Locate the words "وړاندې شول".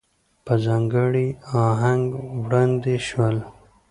2.43-3.37